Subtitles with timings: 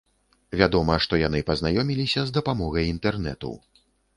[0.61, 3.53] Вядома, што яны пазнаёміліся з дапамогай інтэрнэту.